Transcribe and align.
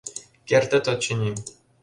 —Кертыт, 0.47 0.85
очыни... 0.93 1.31